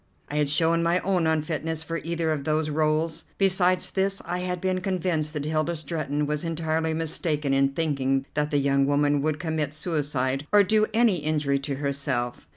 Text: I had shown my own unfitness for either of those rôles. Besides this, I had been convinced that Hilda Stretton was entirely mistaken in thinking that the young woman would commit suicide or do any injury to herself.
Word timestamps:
I 0.31 0.37
had 0.37 0.49
shown 0.49 0.81
my 0.81 0.97
own 1.01 1.27
unfitness 1.27 1.83
for 1.83 1.97
either 1.99 2.31
of 2.31 2.43
those 2.43 2.71
rôles. 2.71 3.23
Besides 3.37 3.91
this, 3.91 4.19
I 4.25 4.39
had 4.39 4.59
been 4.59 4.81
convinced 4.81 5.31
that 5.33 5.45
Hilda 5.45 5.75
Stretton 5.75 6.25
was 6.25 6.43
entirely 6.43 6.95
mistaken 6.95 7.53
in 7.53 7.69
thinking 7.69 8.25
that 8.33 8.49
the 8.49 8.57
young 8.57 8.87
woman 8.87 9.21
would 9.21 9.37
commit 9.37 9.75
suicide 9.75 10.47
or 10.51 10.63
do 10.63 10.87
any 10.91 11.17
injury 11.17 11.59
to 11.59 11.75
herself. 11.75 12.47